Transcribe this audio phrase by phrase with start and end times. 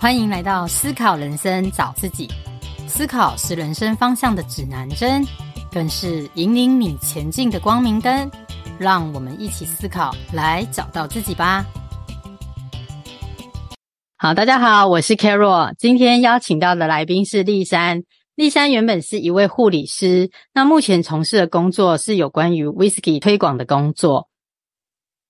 [0.00, 2.28] 欢迎来到思考人生，找自己。
[2.86, 5.26] 思考是人生方向的指南针，
[5.72, 8.30] 更是引领你前进的光明灯。
[8.78, 11.66] 让我们一起思考，来找到自己吧。
[14.16, 15.74] 好，大家好，我是 Carol。
[15.76, 18.04] 今天邀请到的来宾是丽珊。
[18.36, 24.27] 丽珊原本是一位护理师，那目前从事的工作是有关于 Whisky 推广的工作。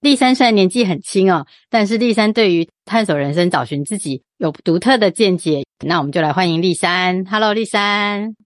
[0.01, 5.65] 丽珊虽然年纪很轻哦，但是立珊对于探索人生、找寻自己有独特的见解。
[5.85, 7.25] 那我们就来欢迎立珊。
[7.25, 8.37] Hello，丽珊。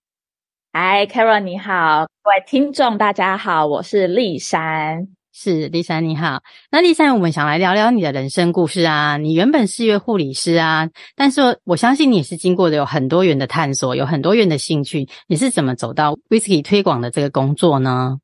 [0.73, 5.09] Hi，Carol，你好，各位听众大家好，我是立珊。
[5.34, 6.41] 是立珊，你好。
[6.70, 9.19] 那立珊，我们想来聊聊你的人生故事啊。
[9.19, 15.07] 你原本是一位护理师啊，但是我相信你也是经过的有很多元的探索，有很多元的兴趣。
[15.27, 18.16] 你是怎么走到 Whisky 推广的这个工作呢？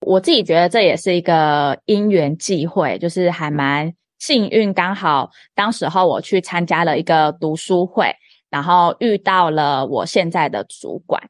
[0.00, 8.14] 我自己觉得这也是一个因缘际会，就是还蛮幸运，刚好当时候我去参加了一个读书会，
[8.48, 11.22] 然后遇到了我现在的主管，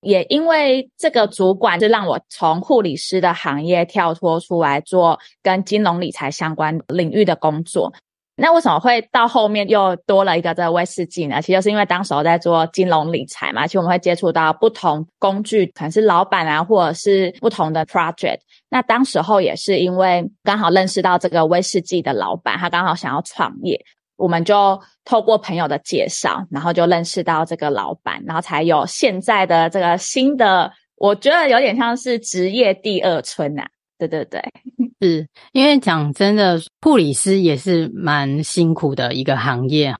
[0.00, 7.92] 也因为这个主管是让我从护理师的行业跳脱出来做跟金融理财相关领域的工作。
[8.38, 11.40] 那为什么会到后面又多了一个这个威士忌呢？
[11.40, 18.40] 其实就是因为当时候在做金融理财嘛，其实我们会接触到不同工具，可能是老板啊，或者是不同的 project。
[18.68, 23.80] 那当时候也是因为刚好认识到这个威士忌的老板，他刚好想要创业，
[24.16, 33.66] 我们就透过朋友的介绍，然后就认识到这个老板，然后才有现在的这个新的，我觉得有点像是职业第二春啊。
[33.98, 34.42] 对对对，
[35.00, 39.94] 是因为讲真的，护理师也是蛮辛苦的一个行业。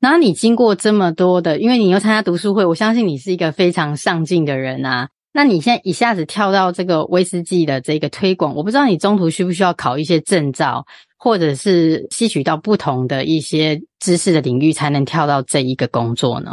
[0.00, 5.08] 那你经过这么多的，因为你又参加读书会，我相信你是一个非常上进的人啊。
[5.32, 10.84] 那你现在一下子跳到这个威士忌的这个推广，我不知道你中途需不需要考一些证照，
[11.18, 16.50] 或者是吸取到不同的一些知识的领域，才能跳到这一个工作呢？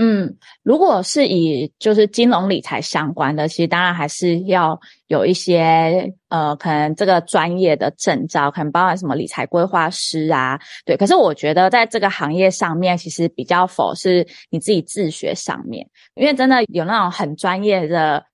[0.00, 4.78] 嗯，如果是以就是金融理财相关的，其实当然还是要
[5.08, 10.96] 有一些呃，可能这个专业的证照，可能包含什么理财规划师啊，对。
[10.96, 18.24] 可是我觉得在这个行业上面，其实比较否是你自己自学上面，因为真的有那种很专业的。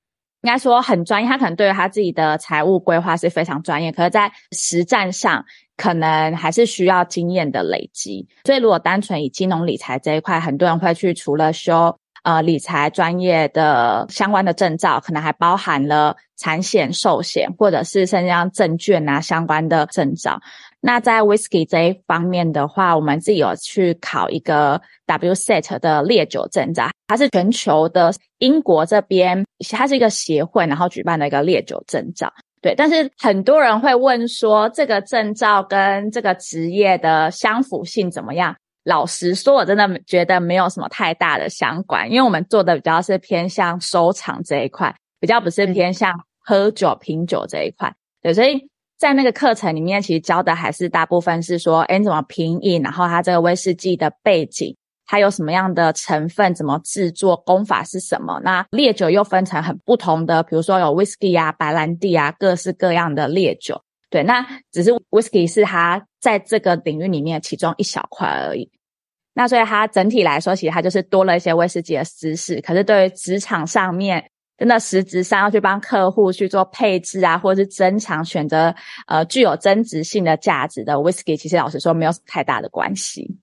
[0.43, 5.43] 应该说很专业，他可能对于他自己的财务规划是非常专业，可是，在实战上
[5.77, 8.27] 可能还是需要经验的累积。
[8.45, 20.41] 所以，如果单纯以金融理财这一块，很多人会去除了修呃理财专业的相关的证照，可能还包含了产险、寿险，或者是甚至像证券啊相关的证照。
[20.81, 32.31] 那在 Whisky 这一方面的话，我们自己有去考一个 WSET 的烈酒证照，它是全球的英国这边，它是一个协会，然后举办的一个烈酒证照。
[32.65, 38.57] 对，但是很多人会问说，这个证照跟这个职业的相符性怎么样？
[38.85, 47.95] 老实说，我真的觉得没有什么太大的相关，因为我们做的比较是偏向收藏这一块，比较不是偏向喝酒品酒这一块。
[48.23, 48.67] 对，所以。
[48.97, 54.75] 在那个课程里面，其实教的还是大部分是说，哎，你怎么品饮，然后它这个威士忌的背景，
[55.07, 58.41] 它有什么样的成分，怎么制作，功法是什么？
[58.43, 63.81] 那烈酒又分成很不同的，比如说有威士忌啊、白兰地啊，各式各样的烈酒。
[64.11, 68.71] 对，那只是威士忌是它在这个领域里面其中一小块而已。
[69.35, 72.61] 那所以它整体来说，其实它就是多了一些威士忌的知识。
[72.61, 74.25] 可是对于职场上面，
[74.57, 78.73] 真的实质上要去帮客户去做配置啊，或者是增强选择
[79.09, 83.37] 呃具有增值性的价值的 whisky，其实老实说没有太大的关系。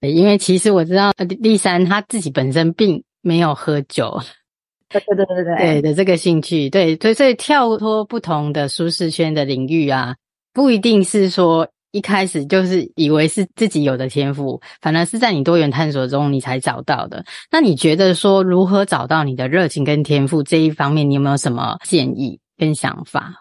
[0.00, 4.20] 因为其实我知道丽珊她自己本身并没有喝酒，
[4.88, 10.16] 对对对对对，对的这个兴趣，对，所以所以跳脱不同的舒适圈的领域啊，
[10.52, 11.68] 不一定是说。
[11.92, 17.24] 一开始就是以为是自己有的天赋，反而是在你多元探索中你才找到的。
[17.50, 23.34] 那你觉得说如何找到你的热情跟天赋这一方面，你有没有什么建议跟想法？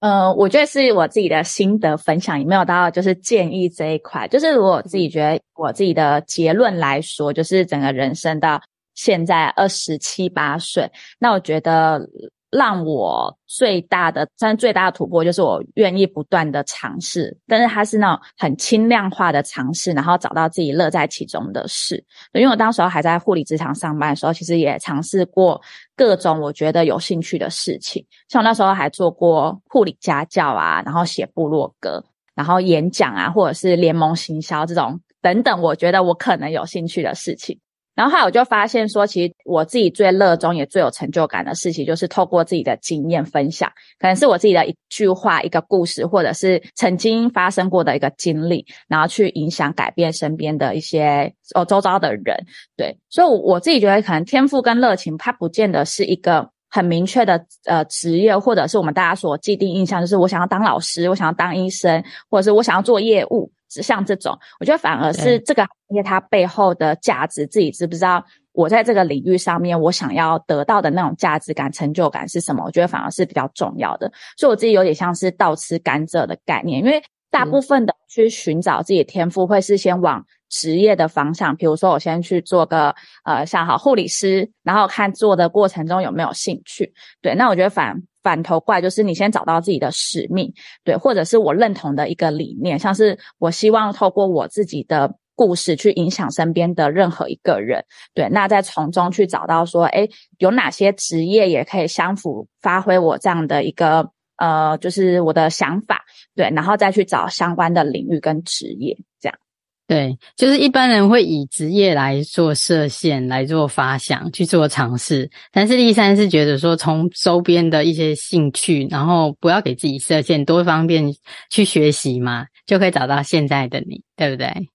[0.00, 4.28] 呃，我觉得是我自己的心得分享，也没有到就是建议这一块。
[4.28, 8.60] 就是如果我自己觉得我自己的结论来说，就是整个人生到
[8.94, 12.08] 现在二十七八岁，那我觉得。
[12.50, 22.02] 让我最大的，真最大的突破就是我愿意不断的尝试，但是它是那种很轻量化的尝试，然后找到自己乐在其中的事。
[22.32, 25.60] 因为我当时候还在护理职场上班的时候，其实也尝试过
[25.94, 32.02] 各种我觉得有兴趣的事情，像我那时候还做过护理家教啊，然后写部落格，
[32.34, 37.60] 然后演讲啊，或者是联盟行销这种等等，我觉得我可能有兴趣的事情。
[37.98, 43.68] 然后后来我就发现说，其实我自己最热衷也最有成就感的事情，就是透过自己的经验分享，
[43.98, 52.36] 可能是我自己的一句话、一个故事，或者是曾经发生过的一个经历，然后去影响、改变身边的一些哦周遭的人。
[52.76, 63.50] 对，所以我自己觉得，可能天赋跟热情，它不见得是一个很明确的呃职业，或者是我们大家所既定印象，就是我想要当老师，我想要当医生，或者是我想要做业务。
[63.68, 68.24] 像这种，我觉得反而是这个行业它背后的价值，自己知不知道？
[68.52, 72.64] 我在这个领域上面，我想要得到的那种价值感、成就感是什么？
[72.64, 74.10] 我觉得反而是比较重要的。
[74.38, 82.94] 所以我自己有点像是倒吃甘蔗的概念，因为大部分的去寻找自己的天赋，会是先往职业的方向，比如说我先去做个
[83.24, 86.92] 呃，像好护理师，然后看做的过程中有没有兴趣。
[87.20, 88.02] 对，那我觉得反。
[88.20, 90.52] 反头过来就是你先找到自己的使命，
[90.84, 106.02] 对，或者是我认同的一个理念，像是我希望透过我自己的故事去影响身边的任何一个人，对，那再从中去找到说，诶，有哪些职业也可以相符发挥我这样的一个呃，就是我的想法，
[106.34, 109.38] 对，然后再去找相关的领域跟职业这样。
[109.86, 115.30] 对，就是一般人会以职业来做设限，来做发想，去做尝试。
[115.50, 121.10] 但是丽珊是觉得说，从周边的一些兴趣，然后不要给自己设限，多方便
[121.50, 124.68] 去学习嘛，就可以找到现在的你，对不对？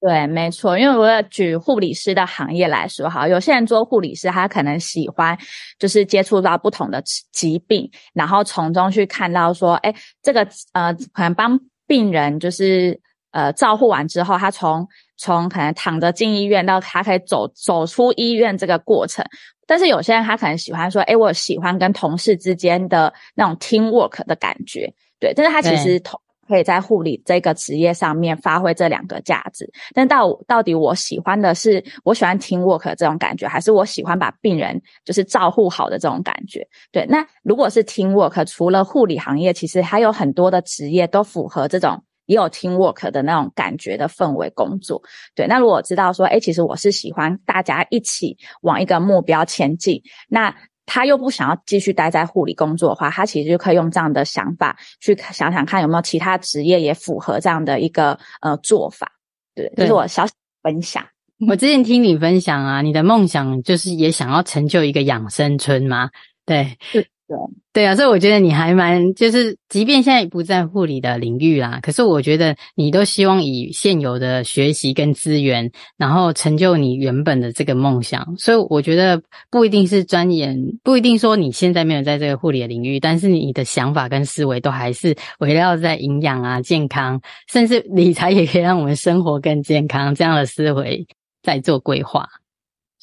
[0.00, 0.78] 对，没错。
[0.78, 5.36] 因为我要举护理师的行业来说，哈，有些人做护理师，他可能喜欢
[5.78, 7.02] 就是接触到不同的
[7.32, 13.00] 疾病，然后从中去看到说，哎，这个呃，可能帮病人就是。
[13.32, 14.88] 呃，照护完之后，他从
[15.18, 19.22] 从可能躺着进医院到他可以走走出医院这个过程，
[19.66, 24.90] 但是有些人他可能喜欢说，哎，我喜欢跟同事之间的那种 team work 的感觉，
[25.20, 29.70] 对，但是他其实同可以在护理这个职业上面发挥这两个价值。
[29.94, 36.66] 但到到底我喜欢的是我喜欢听 work 这种感觉，还是我喜欢把病人就是照护好的这种感觉？
[36.90, 42.02] 对，那如果是听 work，除了护理行业，其实还有很多的职业都符合这种。
[42.26, 45.00] 也有 teamwork 的那种感觉的氛围工作，
[45.36, 45.46] 对。
[45.46, 50.52] 那如果知道说，诶，其实我是喜欢大家一起往一个目标前进，那
[50.86, 59.12] 他又不想要继续待在护理工作的话，他其实就可以用这样的想法去想想看有没有其他职业也符合这样的一个呃做法。
[59.54, 61.04] 对，这是我小小分享。
[61.46, 66.08] 我之前听你分享啊，你的梦想就是也想要成就一个养生村吗？
[66.46, 66.78] 对。
[67.28, 67.36] 对
[67.72, 78.36] 对啊，所以我觉得你还蛮，就是即便现在不在护理的领域啦，可是我觉得你都希望以现有的学习跟资源，然后成就你原本的这个梦想。
[78.38, 79.20] 所以我觉得
[79.50, 87.20] 不一定是钻研，不一定说你现在没有在这个护理的领域，但是你的想法跟思维都还是围绕在营养啊、健康，
[87.52, 91.04] 甚至理财也可以让我们生活更健康这样的思维
[91.42, 92.28] 在做规划，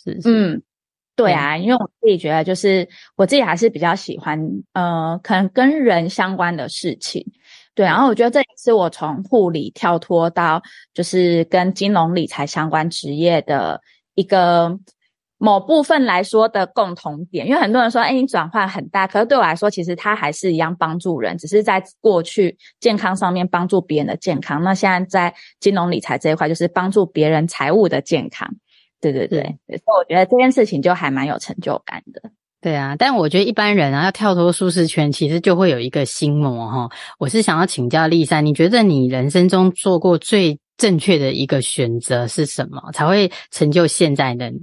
[0.01, 0.17] 是。
[0.23, 0.61] 嗯。
[1.15, 4.39] 对啊，因为我自己觉得，就是我自己还是比较喜欢，
[4.73, 7.23] 呃，可能跟人相关的事情。
[7.75, 10.61] 对，然后我觉得这也是我从护理跳脱到
[10.93, 13.81] 就是跟金融理财相关职业的
[14.15, 14.77] 一个
[15.37, 17.47] 某部分来说的共同点。
[17.47, 24.63] 因为很多人说，哎，你转换很大，可是对我来说，其实它还是一样帮助人，只是在过去健康上面帮助别人的健康。
[24.63, 28.47] 那现在在金融理财这一块，就是帮助别人财务的健康。
[29.11, 32.21] 对对对，所以我觉得这件事情就还蛮有成就感的。
[32.61, 36.89] 对啊，但我觉得一般人啊，要跳脱舒适圈，其实就会有一个心魔哈。
[37.19, 44.59] 我是想要请教丽珊，你觉得你人生中做过最正确的一个选择是什么，才会成就现在的你？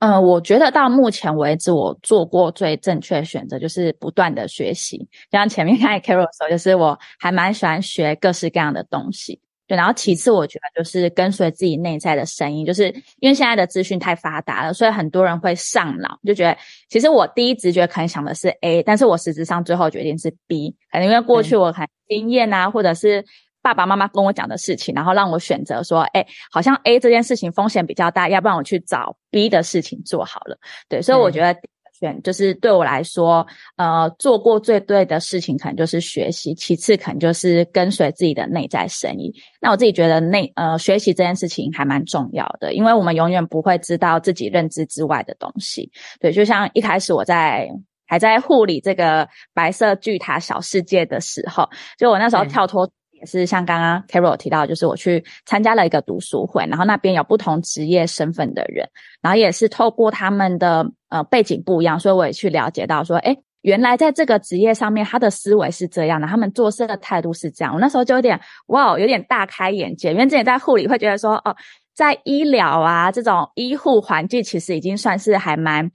[0.00, 4.98] 嗯，我觉得到目前为止，我做过最正确的选择就是不断的学习。
[4.98, 9.40] 就像前面看 Carol 的时候，就是我还蛮喜欢学各式各样的东西。
[9.68, 12.88] 对，然后其次，我觉得就是跟随自己内在的声音，就是
[13.20, 16.56] 因为现在的资讯太发达了，所以很多人会上脑，就觉得
[16.88, 23.22] 其实我第一直觉可能想的是 A，但是我实质上最后决定是 B，可能因为过去我很经验啊，或者是
[23.60, 30.58] 爸爸妈妈跟我讲的事情，然后让我选择说，哎，好像 A 这件事情风险比较大，要不然我去找 B 的事情做好了。
[30.88, 31.54] 对，所以我觉得。
[31.98, 39.32] 选就是对我来说，呃，做过最对的事情，可能就是学习；其次，可能就是跟随自己的内在声音。
[39.60, 45.90] 那我自己觉得内，内呃，学习这件事情还蛮重要的，因为我们永远不会知道自己认知之外的东西。
[46.20, 47.68] 对，就像一开始我在
[48.06, 52.90] 还在护理这个白色巨塔小世界的时候，就我那时候跳脱。
[53.20, 58.88] 也是像刚刚 Carol 提到，就是我去参加了一个读书会，然后那边有不同职业身份的人，
[59.20, 67.74] 然后也是透过他们的呃背景不一样，所以我也去了解到说，诶原来在这个职业上面，他的思维是这样的，他们做事的态度是这样。
[67.74, 70.12] 我那时候就有点哇，有点大开眼界。
[70.12, 71.54] 因为之前在护理会觉得说，哦，
[71.94, 75.90] 在医疗啊这种医护环境，其实已经算是还蛮。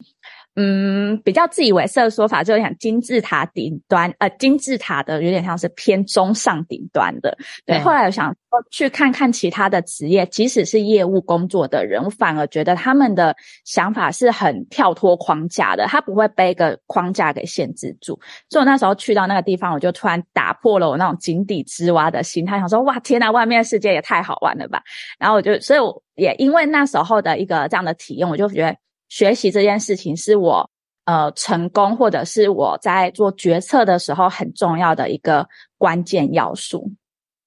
[0.56, 7.36] 嗯，比较自以为是的说法，就像金字塔顶端，呃，金字塔的有点像是偏中上顶端的。
[7.66, 18.20] 对，对后来我想说去看看其他的职业，即使是业务工作的人，我反而觉得他们的想法是很跳脱框架的，他不会被一个框架给限制住。
[18.48, 24.84] 所以我那时候去到那个地方，我就突然打破了我那种井底之蛙的心态，想说哇，天呐，外面的世界也太好玩了吧！
[25.18, 28.78] 然后我就，所以我也因为那时候的一个这样的体验，我就觉得。
[29.14, 30.68] 学习这件事情是我
[31.06, 36.92] 呃成功，或者是我在做决策的时候很重要的一个关键要素。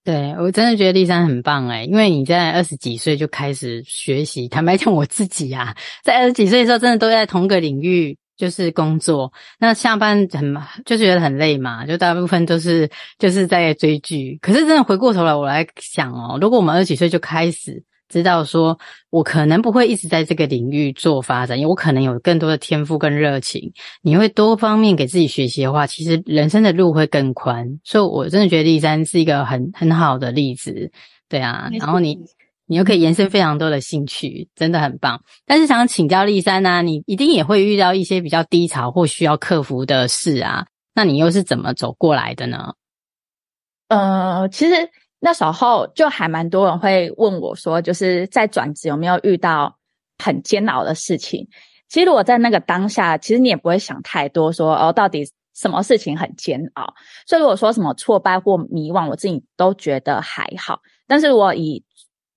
[0.05, 4.47] 对，我真的觉得丽珊很棒诶，因为你在二十几岁就开始学习。
[4.47, 9.33] 坦白讲，我自己啊，在二十几岁的时候，真的都在同个领域就是工作。
[9.59, 14.39] 那下班很就觉得很累嘛，就大部分都是就是在追剧。
[14.41, 17.83] 可是真的回过头来，我来想哦，如果我们二十几岁就开始。
[18.09, 18.79] 知道说，
[19.11, 23.73] 我可能不会一直在这个领域做发展，因为我可能有更多的天赋跟热情。
[24.03, 27.81] 你会多方面给自己学习的话，其实人生的路会更宽。
[27.83, 30.91] 所以，我真的觉得丽珊是一个很很好的例子，
[31.29, 31.69] 对啊。
[31.81, 32.17] 然后你
[32.67, 35.21] 你又可以延伸非常多的兴趣，真的很棒。
[35.45, 42.75] 但是想请教丽珊呢，你一定也会遇到一些比较低潮或需要克服的事啊，那你又是怎么走过来的呢？
[43.89, 44.75] 呃，其实。
[45.27, 49.77] 那时候就还蛮多人会问我说，就是在转职有没有遇到
[50.23, 51.49] 很煎熬的事情？
[51.89, 56.95] 其实我在那个当下，其实你也不会想太多说，哦，到底什么事情很煎熬？
[57.27, 60.79] 所以如果说什么挫败或迷惘，我自己都觉得还好。
[61.09, 61.85] 但是我以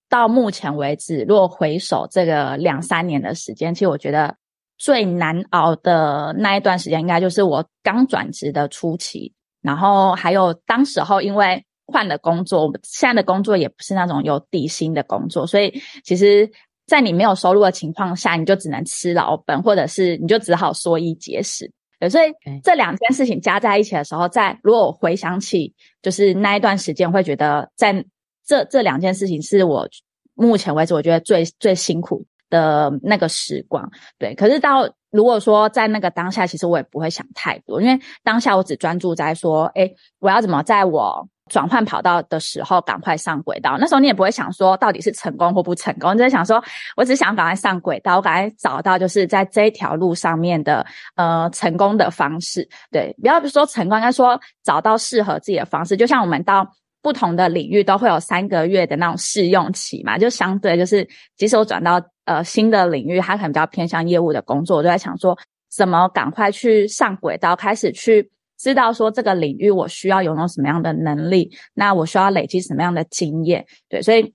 [0.10, 4.36] 到目前为止，如果回首这个两三年的时间，其实我觉得
[4.80, 9.32] 最难熬的那一段时间，应该就是我刚转职的初期，
[9.62, 11.64] 然后还有当时候因为。
[11.90, 16.50] 换了工作，我们现在的工作也不是那种有底薪的工作，所以其实，
[16.88, 21.72] 在你没有收入的情况下，你就只能吃老本，或者是你就只好缩衣节食。
[22.00, 22.32] 对，所以
[22.64, 28.06] 这两件事情加在一起的时候，在如果我回想起，就是那一段时间，会觉得在
[28.46, 29.88] 这这两件事情是我
[30.34, 33.92] 目前为止我觉得最最辛苦的那个时光。
[34.18, 41.28] 对，可是到如果说在那个当下，其实我也不会想太多，因为当下我只专注在说，哎，我要怎么在我。
[41.50, 43.78] 转换跑道的时候，赶快上轨道。
[43.80, 46.64] 那时候你也不会想说到底是成功或不成功，你只想说，
[46.96, 52.68] 我只想赶快上轨道，我赶快找到就是在这一条路上面的呃成功的方式。
[52.92, 55.98] 对，不要说成功，应该说找到适合自己的方式。
[55.98, 56.66] 就像我们到
[57.02, 65.38] 不同的领域都会有三个月的那种试用期嘛，就相对就是，即使我转到呃新的领域，它可能比较偏向业务的工作，我就在想说，
[65.76, 68.32] 怎么赶快去上轨道，开始去。
[68.60, 74.34] 知道说这个领域我需要拥有什么样的能力，那我需要累积什么样的经验，对，所以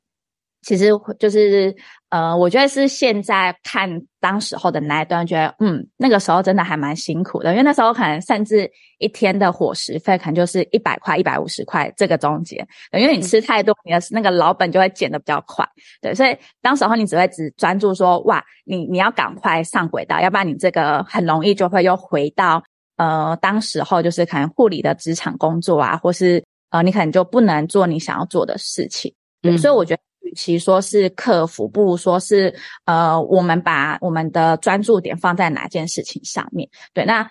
[0.63, 0.89] 其实
[1.19, 1.77] 就是
[2.09, 15.69] 呃，我觉得是现在看当时候的那一段，觉得嗯，那个时候真的还蛮辛苦的，因为那时候可能甚至一天的伙食费可能就是一百块、一百五十块这个中间，因为你吃太多，你的那个老本就会减得比较快，
[16.01, 22.63] 对，所以当时候你只会只专注说哇，你你要赶快上轨道，要不然你这个很容易就会又回到。
[22.97, 29.13] 呃，当时候就是可能护理的职场工作啊，或是呃，你可能就不能做你想要做的事情。
[29.43, 36.69] 对，嗯，所以我觉得，与其说是克服，不如说是呃，我们把我们的专注点放在哪件事情上面。
[36.93, 37.29] 对，那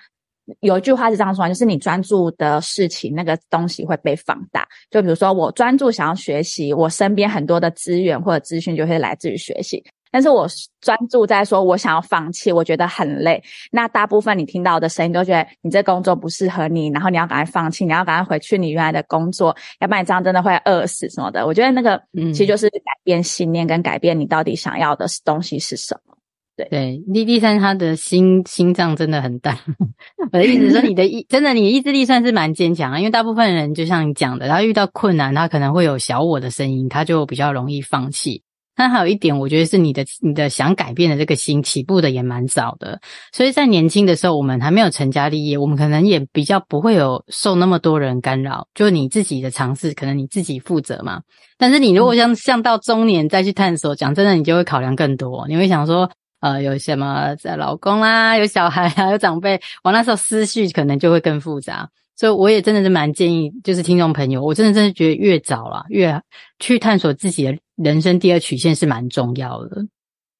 [0.60, 4.67] 有一句话是这样说，就是你专注的事情，那个东西会被放大。
[4.91, 9.82] 就比如说，我专注想要学习，我身边很多的资源或者资讯就会来自于学习。
[10.13, 10.48] 但是我
[10.79, 13.43] 专注在说，我想要放弃，我觉得很累。
[13.72, 21.43] 那大部分你听到的声音都觉得你这工作不适合你，然后你要赶快放弃，你要赶快回去你原来的工作，要不然你这样真的会饿死什么的。
[21.46, 26.15] 我觉得那个其实就是改变信念跟改变你到底想要的东西是什么。
[26.55, 29.58] 对对，莉莉珊她的心心脏真的很大。
[30.32, 38.43] 我的意思是说，你的意真的你的意志力算是蛮坚强啊，因为大部分人就像你讲的，他遇到困难，他可能会有小我的声音，他就比较容易放弃。
[38.75, 43.00] 那还有一点，我觉得是你的你的想改变的这个心起步的也蛮早的，
[43.32, 51.22] 所以在年轻的时候，我们还没有成家立业，我们可能也比较不会有受那么多人干扰，就你自己的尝试，可能你自己负责嘛。
[51.58, 56.10] 但是你如果像像到中年再去探索，讲真的，你就会考量更多，你会想说，
[56.42, 61.88] 呃，有什么在老公啦，有小孩啊，有长辈，我那时候思绪可能就会更复杂。
[62.24, 66.22] 所以我也真的是蛮建议，就是听众朋友，我真的真的觉得越早啦，越
[66.58, 69.86] 去探索自己的人生第二曲线是蛮重要的，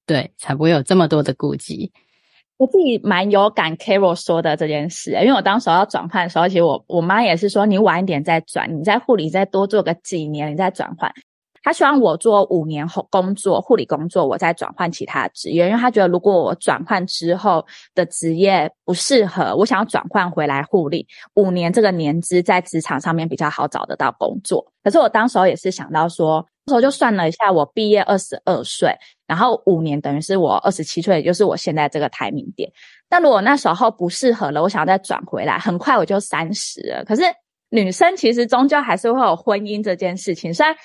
[0.06, 1.92] 对，才不会有这么多的顾忌。
[2.56, 11.12] 我自己蛮有感，Carol 说的这件事，因为我当时要转换的时候，其实我我妈也是说，你晚一点再转，你在护理再多做个几年，你再转换。
[11.64, 24.64] 他希望我做五年后工作，护理工作，我再转换其他职业，因为他觉得如果我转换之后的职业不适合，我想要转换回来护理，五年这个年资在职场上面比较好找得到工作。
[24.84, 28.94] 可是我当时候也是想到说，那时候就算了一下，我毕业二十二岁。
[29.26, 32.70] 然后五年等于是我二十七岁，也就是我现在这个台名点。
[33.08, 37.02] 但如果那时候不适合了，我想要再转回来，很快我就三十了。
[37.06, 37.22] 可是
[37.70, 40.52] 女生其实终究还是会有婚姻这件事情。
[40.52, 40.76] 虽然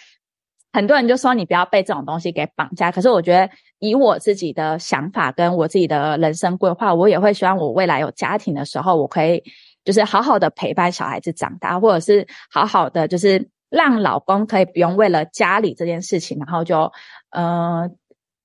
[0.71, 3.49] 很多人就说你不要被这种东西给绑架，可是我觉得
[3.79, 9.43] 以我自己的想法跟我自己的人生规划，我也会希望我未来有家庭的时候，我可以
[9.83, 16.91] 就是好好的陪伴小孩子长大，或者是好好的就是让老公可以不用为了家里这件事情，然后就
[17.31, 17.89] 呃。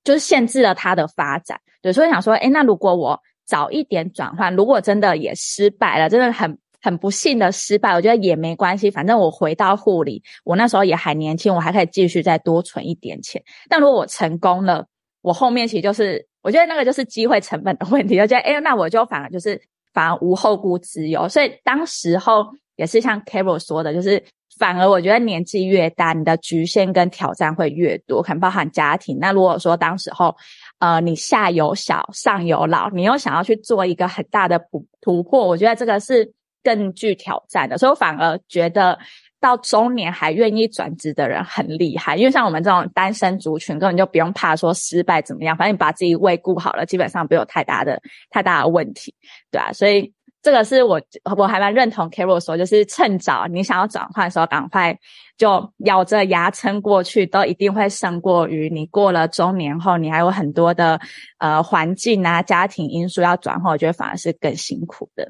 [0.05, 13.41] 就是限制了他的发展，对，所以想说，诶，那如果我早一点转换，如果真的也失败了，真的很很不幸的失败，我觉得也没关系，反正我回到护理，我那时候也还年轻，我还可以继续再多存一点钱。
[13.67, 14.85] 但如果我成功了，
[15.23, 19.59] 我后面其实就是，我觉得那个就是机会成本的问题，我觉得，诶，那我就反而就是
[19.93, 21.27] 反而无后顾之忧。
[21.27, 24.23] 所以当时候也是像 Carol 说的，就是。
[24.57, 29.17] 反而我觉得年纪越大，你的局限跟挑战会越多，可能包含家庭。
[29.19, 30.33] 那如果说当时候，
[30.79, 36.31] 呃，你下有小，上有老，你又想要去做一个很大的突突破，我觉得这个是
[36.65, 37.77] 更具挑战的。
[37.77, 38.99] 所以我反而觉得
[39.39, 49.13] 到中年还愿意转职的人很厉害，因为像我们这种单身族群，根本就不用怕说失败怎么样，反正你把自己胃顾好了，基本上没有太大的太大的问题，
[49.49, 50.11] 对啊，所以。
[50.45, 51.01] 这个是我
[51.35, 54.95] 我还蛮认同 Carol 说，就是趁早你想要转换的时候，赶快
[55.39, 61.01] 就咬着牙撑过去，都一定会胜过于你过了中年后，你还有很多的
[61.39, 65.27] 呃环境啊、家庭因素要转换，我觉得反而是更辛苦的。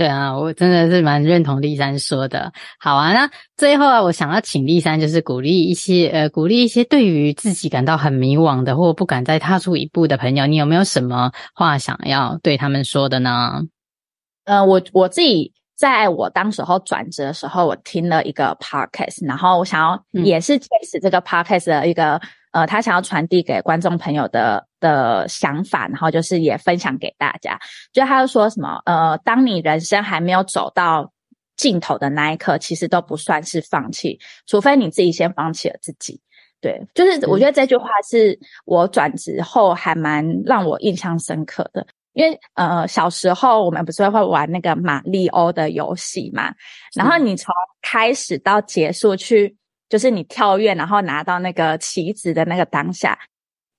[0.00, 2.50] 对啊，我真的是蛮认同立三说的。
[2.78, 13.60] 好啊，那最后啊，我想要请立三就是鼓励一些呃，鼓励一些对于自己感到很迷惘的或不敢再踏出一步的朋友，你有没有什么话想要对他们说的呢？
[14.46, 22.20] 呃，我我自己在我当时候转职的时候，我听了一个 podcast，然后我想要也是 case 这个 podcast 的一个、嗯、
[22.52, 27.58] 呃，他想要传递给观众朋友的的想法，然后就是也分享给大家。
[27.92, 31.12] 就他就说什么呃，当你人生还没有走到
[31.56, 36.20] 尽头的那一刻，其实都不算是放弃，除非你自己先放弃了自己。
[36.60, 41.86] 对，就是我觉得这句话是我转职后还蛮让我印象深刻的。
[42.12, 46.52] 因为呃，小时候我们不是会玩那个玛丽欧的游戏嘛？
[46.94, 49.56] 然后你从开始到结束去，
[49.90, 53.18] 就是你跳跃，然后拿到那个棋子的那个当下，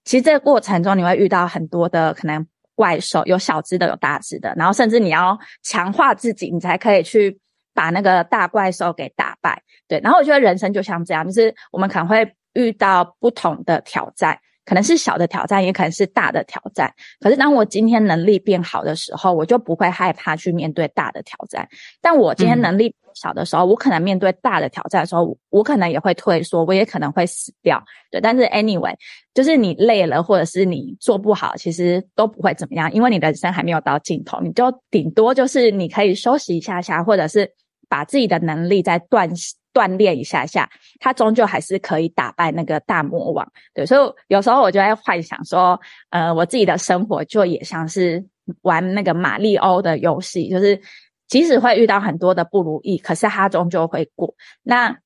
[0.04, 2.45] 其实这个过程中你会遇到很多的可能
[2.76, 7.39] 怪兽，有小只的，有大只的，然后甚至你要强化自己，你才可以去
[7.74, 9.63] 把那个大怪兽给打败。
[9.88, 14.38] 对，然后我觉得人生就像这样，就是我们可能会遇到不同的挑战。
[14.65, 16.93] 可能是小的挑战，也可能是大的挑战。
[17.19, 21.67] 可是当我今天能力变好的时候，我就不会害怕去面对大的挑战。
[22.02, 27.84] 但我今天能力小的时候，嗯、我可能面对大的挑战的时候，我可能也会退缩，我也可能会死掉。
[28.12, 28.93] 对，但是 anyway，
[29.34, 37.52] 就是你累了，或者是你做不好，其实都不会怎么样，因为你的人生还没有到尽头，你就顶多就是你可以休息一下下，或者是
[37.89, 39.30] 把自己的能力再锻。
[39.74, 43.52] 锻炼一下下，他终究还是可以打败那个大魔王。
[43.74, 45.80] 对，所以有时候我就在幻想说，
[46.10, 48.26] 呃，我自己的生活就也像是
[48.62, 50.82] 玩那个玛丽欧的游戏，就是
[51.28, 54.36] 即使会遇到很多的不如意，可是他终究会过。
[54.64, 54.98] 那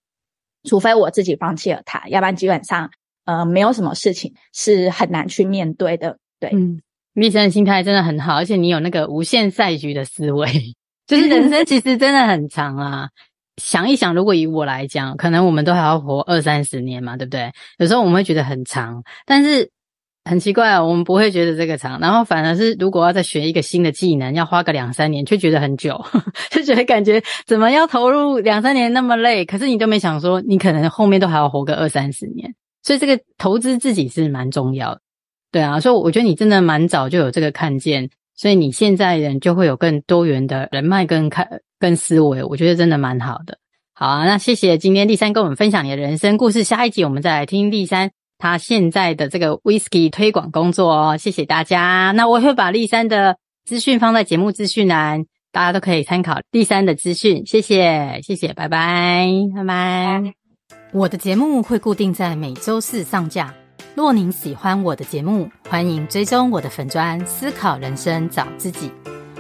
[0.68, 2.90] 除非我自己放弃了他，要不然基本上，
[3.26, 6.18] 呃，没有什么事情是很难去面对的。
[6.40, 6.82] 对，嗯，
[7.14, 10.48] 丽珊的心态真的很好，而且你有那个无限赛局的思维，
[11.06, 13.10] 就是人生其实真的很长啊。
[13.58, 17.52] 想一想，如果以我来讲，可能我们都还要活二三十年嘛，对不对？
[17.78, 19.72] 有时候我们会觉得很长，但是
[20.26, 26.04] 很奇怪哦，我们不会觉得这个长，然后反而是如果要再学一个新的技能，要花个两三年，却觉得很久，
[26.52, 35.02] 就觉得感觉怎么要投入两三年那么累，可是你都没想说，你可能后面都还要活个二三十年，所以这个投资自己是蛮重要的，
[35.52, 38.10] 对啊，所以我觉得你真的蛮早就有这个看见。
[38.36, 41.48] 所以你现在人就会有更多元的人脉跟看
[41.80, 43.58] 跟思维，我觉得真的蛮好的。
[43.94, 46.64] 好啊，那谢谢今天丽珊跟我们分享你的人生故事。
[46.64, 51.18] 下一集我们再来听丽珊她现在的这个 whisky 推广工作哦。
[51.18, 52.12] 谢谢大家。
[52.16, 57.46] 那我会把丽珊的资讯放在节目资讯栏，大家都可以参考丽珊的资讯。
[57.46, 60.34] 谢谢，谢谢，拜拜，拜拜。
[60.92, 63.65] 我的节目会固定在每周四上架。
[63.96, 68.92] 若您喜欢我的节目，欢迎追踪我的粉砖思考人生找自己，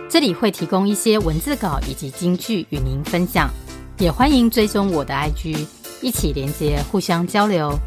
[0.09, 3.49] 这里会提供一些文字稿以及金句与您分享，
[3.97, 5.67] 也欢迎追踪我的 IG，
[6.01, 7.77] 一起连接互相交流，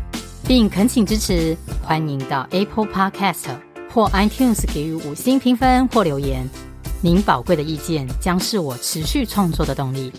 [0.47, 3.47] 并恳请支持，欢迎到 Apple Podcast
[3.91, 6.47] 或 iTunes 给予五星评分或留言，
[7.01, 10.13] 您宝贵的意见将是我持续创作的动力，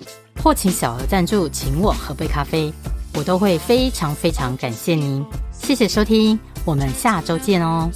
[0.44, 2.74] 或请小额赞助，请我喝杯咖啡。
[3.20, 7.92] 我都会非常非常感谢您，谢谢收听，我们下周见哦。